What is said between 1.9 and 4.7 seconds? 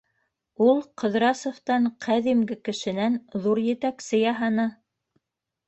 ҡәҙимге кешенән, ҙур етәксе яһаны.